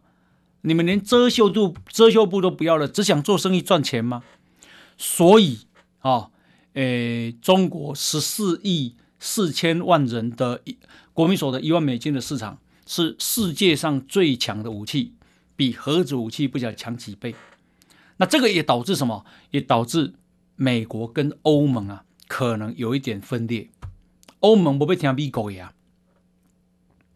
[0.62, 4.22] 你们连遮羞布遮羞布都不要了，只想做生意赚钱吗？
[4.96, 5.60] 所以。
[6.00, 6.30] 哦
[6.74, 10.62] 诶，中国十四亿四千万人的
[11.12, 12.58] 国民所得一万美金的市场，
[12.94, 15.14] 是世界上最强的武器，
[15.56, 17.34] 比核子武器不晓得强几倍。
[18.18, 19.24] 那这个也导致什么？
[19.50, 20.12] 也导致
[20.56, 23.70] 美国跟欧盟啊，可能有一点分裂。
[24.40, 25.72] 欧盟不被听美国呀，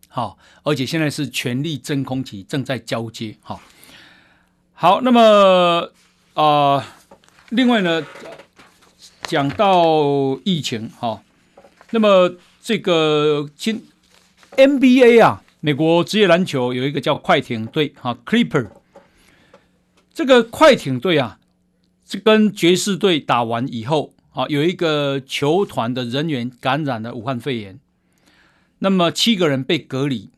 [0.09, 3.37] 好，而且现在是权力真空期正在交接。
[3.43, 3.61] 好，
[4.73, 5.93] 好，那么
[6.33, 6.97] 啊、
[7.51, 8.03] 另外呢？
[9.25, 11.23] 讲到疫情哈，
[11.91, 13.85] 那么这个今
[14.53, 18.71] NBA 啊，美国职业篮球有一个叫快艇队哈，Clipper。
[20.15, 21.41] 这个快艇队啊，
[22.05, 27.81] 这跟爵士队打完以后啊，有一个球团的人员感染了武汉肺炎，
[28.79, 30.31] 那么七个人被隔离。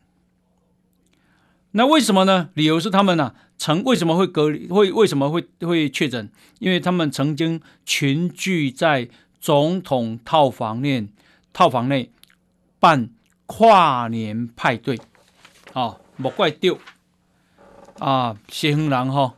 [1.73, 2.49] 那为什么呢？
[2.55, 4.65] 理由是他们呢、啊，曾为什么会隔离？
[4.67, 6.31] 会为什么会会确诊？
[6.57, 9.07] 因为他们曾经群聚在
[9.39, 11.07] 总统套房内，
[11.53, 12.09] 套房内
[12.79, 13.11] 办
[13.45, 14.99] 跨年派对，
[15.79, 16.77] 啊，莫怪丢
[17.99, 19.33] 啊，谢亨郎哈，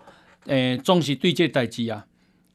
[0.46, 2.08] 诶，总是对这代志啊，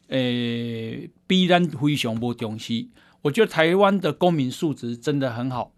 [0.09, 2.89] 诶，必然非常不重视。
[3.23, 5.71] 我觉得台湾的公民素质真的很好，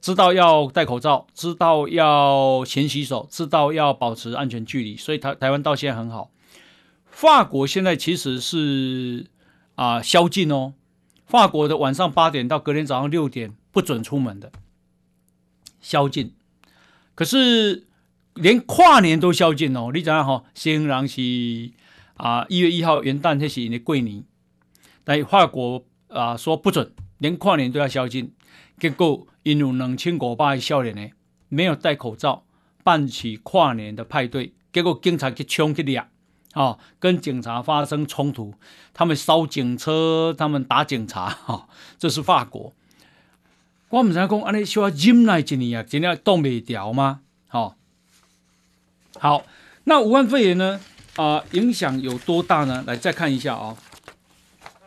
[0.00, 6.30] 知道要戴口罩，知道要勤洗手，知道要保持安全距离，所以台台湾到现在很好。
[7.10, 9.26] 法国现在其实是
[9.74, 10.74] 啊宵禁哦，
[11.26, 14.52] 法国的晚上八点到隔天早上六点不准出门的
[15.80, 16.32] 宵禁，
[17.14, 17.86] 可是
[18.34, 19.90] 连跨年都宵禁哦。
[19.92, 21.20] 你知道哈，新郎是
[22.14, 24.24] 啊一月一号元旦那是你过年，
[25.04, 28.32] 但法国啊说不准，连跨年都要宵禁。
[28.78, 31.08] 结果因有两千五百个少年呢，
[31.48, 32.44] 没有戴口罩
[32.82, 36.08] 办起跨年的派对，结果警察去冲去抓。
[36.52, 38.52] 啊、跟警察发生冲突，
[38.92, 42.74] 他们烧警车，他们打警察，哈、这是法国。
[43.92, 47.20] 我们才讲，安尼需要忍耐一年啊，真的挡不掉吗？
[47.46, 47.76] 好、
[49.18, 49.44] 好，
[49.84, 50.80] 那武汉肺炎呢？
[51.16, 52.82] 啊、影响有多大呢？
[52.86, 53.76] 来再看一下啊、哦，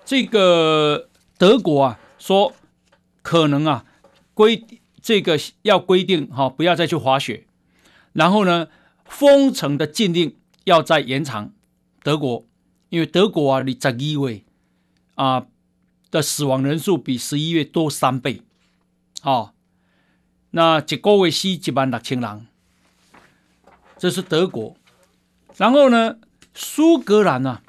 [0.03, 2.55] 这个德国啊，说
[3.21, 3.85] 可能啊
[4.33, 4.65] 规
[4.99, 7.45] 这个要规定哈、不要再去滑雪，
[8.13, 8.69] 然后呢，
[9.05, 11.53] 封城的禁令要再延长。
[12.01, 12.47] 德国，
[12.89, 14.41] 因为德国啊，你十二月
[15.13, 15.45] 啊
[16.09, 18.41] 的死亡人数比十一月多三倍，
[19.25, 19.53] 哦，
[20.51, 22.45] 那一个月死一万六千人，
[23.97, 24.77] 这是德国。
[25.57, 26.17] 然后呢，
[26.53, 27.63] 苏格兰呢、啊，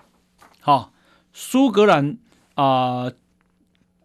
[0.61, 0.93] 好、哦，
[1.33, 2.19] 苏格兰
[2.57, 3.11] 啊，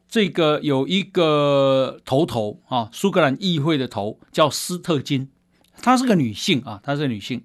[0.08, 5.30] 这个有一个头头啊，苏格兰议会的头叫斯特金，
[5.82, 7.44] 她是个女性啊，她是个女性，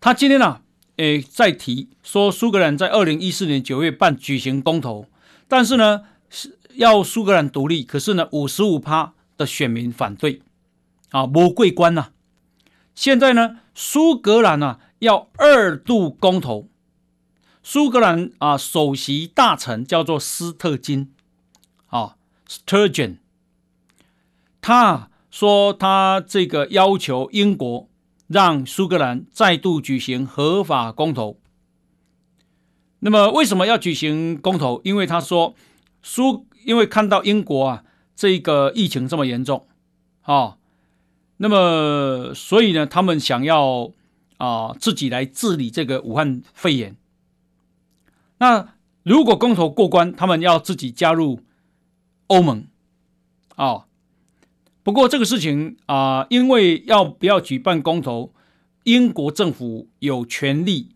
[0.00, 0.62] 她今天呢、啊。
[0.96, 5.06] 诶，在提说苏格兰在二零一四年九月半举行公投，
[5.46, 6.02] 但是呢
[6.78, 10.42] 要苏格兰独立，可是呢五十五趴的选民反对，
[11.10, 12.10] 啊，魔鬼关呐。
[12.94, 16.68] 现在呢苏格兰啊要二度公投，
[17.62, 21.12] 苏格兰啊首席大臣叫做斯特金，
[21.88, 22.16] 啊
[22.48, 23.16] ，Sturgeon，
[24.60, 27.88] 他说他这个要求英国。
[28.28, 31.40] 让苏格兰再度举行合法公投。
[32.98, 34.82] 那么为什么要举行公投？
[34.84, 35.54] 因为他说
[36.02, 37.82] 苏，因为看到英国啊
[38.14, 39.66] 这个疫情这么严重，
[40.20, 40.58] 啊、
[41.38, 43.92] 那么所以呢，他们想要
[44.36, 46.94] 啊自己来治理这个武汉肺炎。
[48.36, 51.40] 那如果公投过关，他们要自己加入
[52.26, 52.66] 欧盟，
[53.56, 53.86] 啊、
[54.82, 58.34] 不过这个事情啊、因为要不要举办公投，
[58.84, 60.90] 英国政府有权利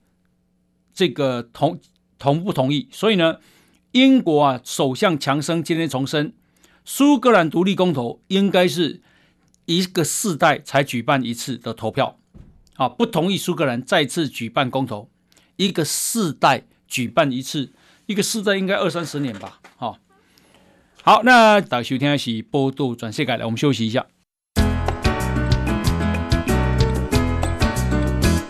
[0.93, 1.81] 这个同
[2.19, 3.39] 同不同意，所以呢，
[3.93, 6.33] 英国啊首相强生今天重申，
[6.83, 9.03] 苏格兰独立公投应该是
[9.67, 12.19] 一个世代才举办一次的投票，
[12.77, 15.11] 啊，不同意苏格兰再次举办公投，
[15.57, 17.75] 一个世代举办一次，
[18.07, 19.99] 一个世代应该二三十年吧，哈。
[21.03, 24.07] 好，那大家收听是《报道全世界》来，我们休息一下。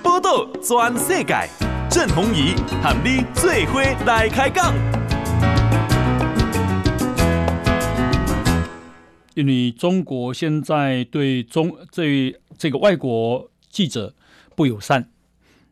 [0.05, 1.49] 波度转世界，
[1.91, 4.73] 郑弘仪和你最伙来开讲。
[9.35, 14.15] 因为中国现在对中对这个外国记者
[14.55, 15.11] 不友善，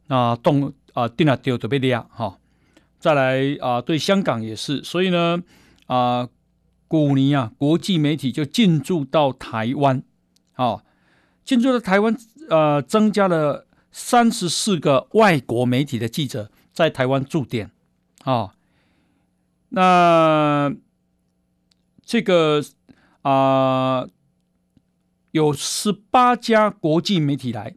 [0.09, 2.39] 啊，动啊，定了丢特别厉害哈。
[2.99, 5.43] 再来啊，对香港也是，所以呢，
[5.87, 6.29] 啊。
[6.89, 10.03] 古尼啊，国际媒体就进驻到台湾，
[10.55, 10.83] 啊，
[11.45, 12.17] 进驻到台湾，
[12.49, 17.71] 呃，增加了三十四个外国媒体的记者在台湾驻点，
[18.25, 18.55] 啊，
[19.69, 20.75] 那
[22.05, 22.61] 这个
[23.23, 24.07] 啊，
[25.31, 27.75] 有十八家国际媒体来，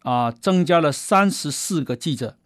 [0.00, 2.36] 啊，增加了三十四个记者，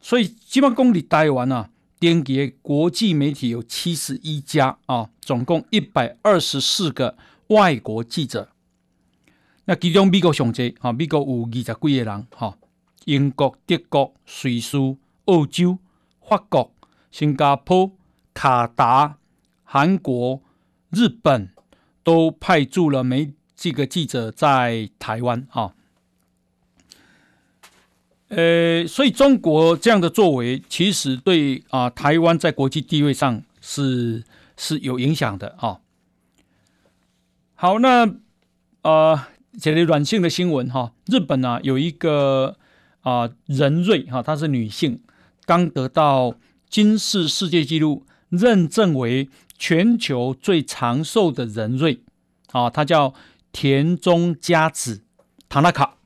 [0.00, 1.70] 所以基本公里台湾啊。
[2.00, 7.16] 连接国际媒体有七十一家啊，总共一百二十四个
[7.46, 8.50] 外国记者。
[9.64, 12.58] 那其中美国上济啊，美国有二十几个人哈，
[13.06, 14.76] 英国、德国、瑞士、
[15.24, 15.78] 澳洲、
[16.20, 16.74] 法国、
[17.10, 17.90] 新加坡、
[18.34, 19.16] 卡达、
[19.62, 20.42] 韩国、
[20.94, 21.50] 日本
[22.02, 25.74] 都派驻了没几个记者在台湾啊。
[28.28, 34.24] 呃，所以中国这样的作为，其实对啊、台湾在国际地位上是
[34.56, 35.78] 是有影响的啊、
[37.54, 38.16] 好，那
[38.82, 39.28] 啊，
[39.60, 42.56] 这里软性的新闻哈、日本呢、啊、有一个
[43.02, 45.00] 啊、呃、人瑞哈，她、是女性，
[45.44, 46.34] 刚得到
[46.68, 52.00] 金氏世界纪录认证为全球最长寿的人瑞
[52.52, 53.14] 啊，他、叫
[53.52, 55.02] 田中佳子，
[55.48, 55.96] 唐纳卡。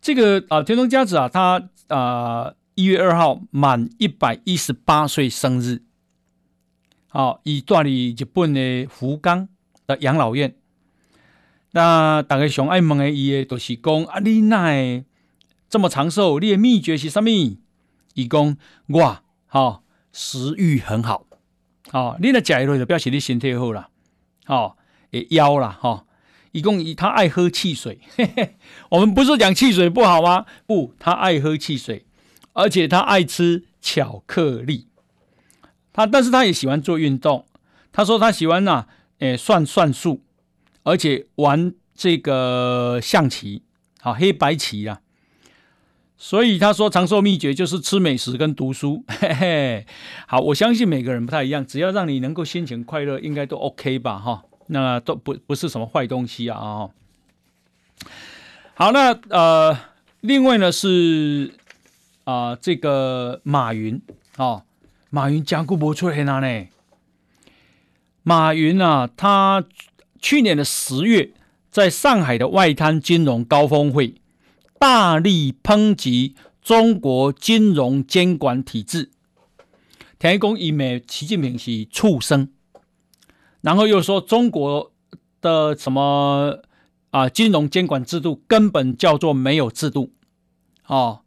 [0.00, 5.82] 这个啊，田中佳子啊，他啊一月二号满一百一十八岁生日。
[7.08, 9.48] 好，伊住伫日本的福冈
[9.86, 10.54] 的养老院。
[11.72, 15.04] 那大家上爱问的伊的，就是讲啊，你哪会
[15.68, 16.40] 这么长寿？
[16.40, 17.30] 你的秘诀是什么？
[18.14, 18.56] 伊讲
[18.88, 21.26] 我好食欲很好。
[21.92, 23.88] 哦，你的食落就表示你身体好啦。
[24.44, 24.76] 好，
[25.10, 25.78] 会腰啦。
[25.80, 26.04] 哈，
[26.52, 28.00] 伊讲伊他爱喝汽水。
[28.16, 28.56] 嘿嘿，
[28.90, 30.46] 我们不是讲汽水不好吗？
[30.66, 32.06] 不，他爱喝汽水，
[32.54, 34.88] 而且他爱吃巧克力。
[35.92, 37.46] 他，但是他也喜欢做运动。
[37.92, 38.88] 他说他喜欢呐、啊，
[39.18, 40.22] 诶、算算术，
[40.84, 43.62] 而且玩这个象棋，
[44.00, 45.02] 好黑白棋啊。
[46.22, 49.04] 所以他说长寿秘诀就是吃美食跟读书。
[49.18, 49.86] 嘿嘿，
[50.28, 54.20] 好，我相信每个人不太一样，只要让你能够心情快乐，应该都 OK 吧？
[54.20, 56.88] 哈，那都不不是什么坏东西啊。
[58.74, 59.76] 好，那呃，
[60.20, 61.50] 另外呢是
[62.22, 64.00] 啊、这个马云
[64.36, 64.62] 哦。
[65.10, 66.66] 马云讲过不出来呢？
[68.22, 69.64] 马云啊，他
[70.20, 71.30] 去年的十月
[71.68, 74.14] 在上海的外滩金融高峰会，
[74.82, 79.12] 大力抨击中国金融监管体制，
[80.18, 82.48] 天公以美习近平是畜生，
[83.60, 84.90] 然后又说中国
[85.40, 86.62] 的什么
[87.12, 90.10] 啊金融监管制度根本叫做没有制度，
[90.88, 91.20] 哦，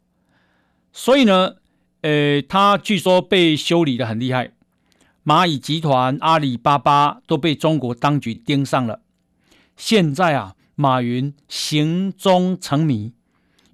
[0.92, 1.54] 所以呢。
[2.02, 4.52] 呃，他据说被修理的很厉害，
[5.24, 9.00] 蚂蚁集团、阿里巴巴都被中国当局盯上了。
[9.76, 13.12] 现在啊，马云行踪成谜，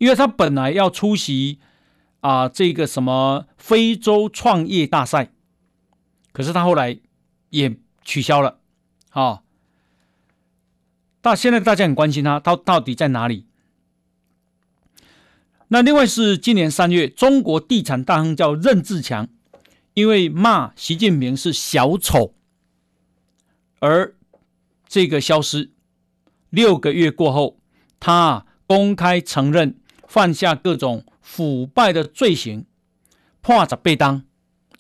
[0.03, 1.61] 因为他本来要出席
[2.23, 5.31] 啊这个什么非洲创业大赛，
[6.33, 6.99] 可是他后来
[7.51, 8.59] 也取消了。
[9.11, 9.43] 好、哦，
[11.21, 13.47] 但现在大家很关心他，他到底在哪里？
[15.69, 19.29] 那另外是今年三月，中国地产大亨叫任志强，
[19.95, 22.35] 因为骂习近平是小丑，
[23.79, 24.17] 而
[24.89, 25.71] 这个消失。
[26.51, 27.61] 六个月过后，
[28.01, 29.79] 他公开承认
[30.13, 32.67] 犯下各种腐败的罪行，
[33.41, 34.25] 判十被当，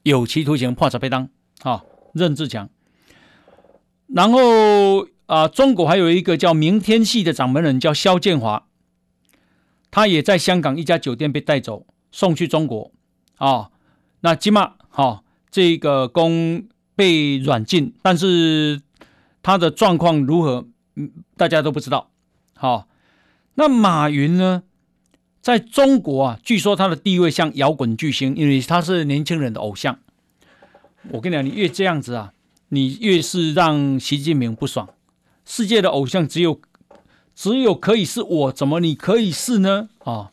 [0.02, 1.30] 有期徒刑判十被当。
[1.62, 2.68] 啊，任志强。
[4.08, 8.66] 然后啊，中国还有一个叫明天系的掌门人叫肖建华。
[9.90, 12.92] 他也在香港一家酒店被带走，送去中国，
[13.36, 13.70] 啊、
[14.20, 18.82] 那起码好，这个公被软禁，但是
[19.42, 20.66] 他的状况如何，
[21.38, 22.10] 大家都不知道。
[22.54, 22.86] 好、哦，
[23.54, 24.64] 那马云呢，
[25.42, 29.98] 在中国啊，据说他的地位像摇滚巨星，因为他是年轻人的偶像。
[31.10, 32.32] 我跟你讲，你越这样子啊，
[32.70, 34.88] 你越是让习近平不爽。
[35.44, 36.58] 世界的偶像只有。
[37.34, 39.88] 只有可以是我，怎么你可以是呢？
[40.04, 40.30] 啊、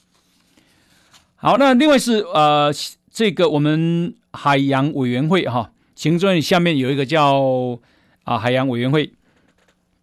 [1.37, 2.73] 好，那另外是呃，
[3.09, 7.79] 这个我们海洋委员会哈，行政院下面有一个叫
[8.25, 9.13] 啊海洋委员会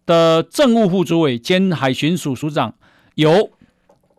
[0.06, 2.74] 的政务副主委兼海巡署署长，
[3.16, 3.50] 由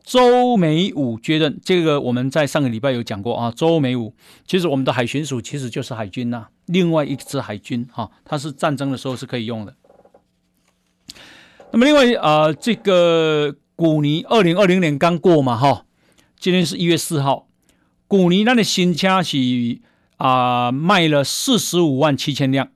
[0.08, 1.60] 周美五接任。
[1.62, 4.14] 这个我们在上个礼拜有讲过啊，周美五
[4.45, 9.76] 其实我们的海巡署其实就是海军呐、另外一支海军哈，它是战争的时候是可以用的。
[11.72, 15.84] 那么另外啊、这个古尼二零二零年刚过嘛哈，
[16.39, 17.49] 今天是一月四号，
[18.08, 19.38] 古尼那的新车是
[20.16, 22.70] 啊、卖了四十五万七千辆，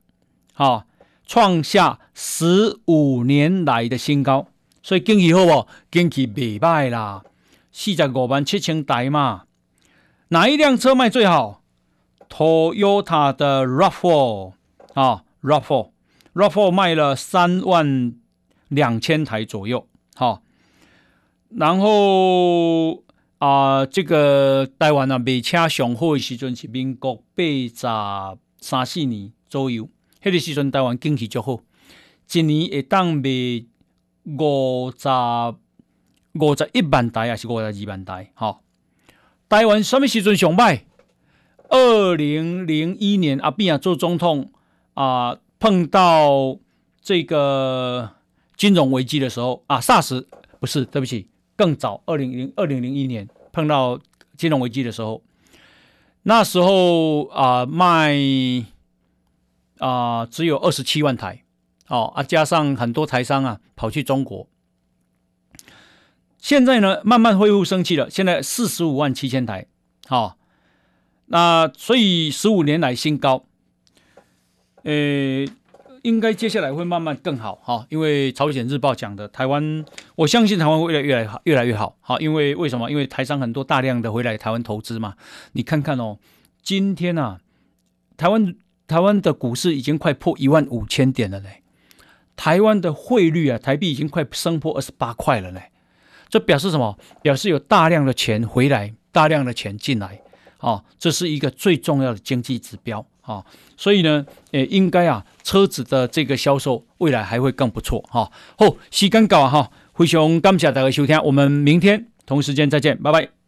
[0.52, 0.84] 好，
[1.26, 4.48] 创下十五年来的新高，
[4.82, 5.66] 所以经济好无？
[5.90, 7.22] 经济袂歹啦，
[7.70, 9.44] 四十五万七千台嘛，
[10.28, 11.62] 哪一辆车卖最好
[12.28, 14.52] ？Toyota 的 RAV4
[14.94, 18.14] 啊，RAV4，RAV4 卖了三万。
[18.72, 20.40] 两千台左右，好，
[21.50, 23.04] 然后
[23.36, 27.86] 啊、呃，这个台湾啊，卖车上好的时阵是民国八十
[28.62, 29.86] 三四年左右，
[30.22, 31.60] 迄、个时阵台湾经济就好，
[32.32, 33.22] 一年会当卖
[34.24, 35.08] 五十
[36.34, 38.30] 五十一万台还是五十二万台？
[38.34, 38.62] 好，
[39.48, 40.84] 台湾什么时阵上卖？
[41.68, 44.52] 二零零一年阿扁啊做总统
[44.94, 46.58] 啊、碰到
[47.00, 48.12] 这个。
[48.54, 50.24] 金融危机的时候啊，SARS
[50.60, 53.98] 不是，对不起，更早，二零零二零零一年碰到
[54.36, 55.20] 金融危机的时候，
[56.22, 58.14] 那时候啊卖
[59.78, 61.41] 啊只有二十七万台，
[61.92, 64.48] 哦啊加上很多台商啊跑去中国，
[66.38, 69.66] 现在呢慢慢恢复生气了，现在四十五万七千台，
[70.06, 70.36] 好、哦，
[71.26, 73.44] 那所以十五年来新高，
[74.84, 75.46] 呃。
[76.02, 79.84] 应该接下来会慢慢更好哈，因为朝鲜日报讲的台湾，
[80.16, 81.96] 我相信台湾未来越来越好，越来越好。
[82.00, 82.90] 好，因为为什么？
[82.90, 85.14] 因为台商很多大量的回来台湾投资嘛。
[85.52, 86.18] 你看看哦，
[86.60, 87.38] 今天啊，
[88.16, 88.52] 台湾
[88.88, 91.61] 台湾的股市已经快破一万五千点了嘞，
[92.36, 95.60] 台湾的汇率啊，台币已经快升破二十八块了呢。
[96.28, 96.98] 这表示什么？
[97.22, 100.20] 表示有大量的钱回来，大量的钱进来。
[100.58, 103.44] 啊，这是一个最重要的经济指标啊，
[103.76, 108.30] 所以呢，呃，应该啊，车子的这个销售未来还会更不错哈。
[108.56, 113.41] 好，时间到哈，非常感谢大家收听，我们明天同时间再见，拜拜。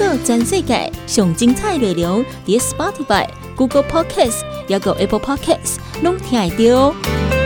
[0.00, 7.39] 报道全世界上精彩内容，伫 Spotify、Google Podcasts，还有 Apple Podcasts，拢听得到。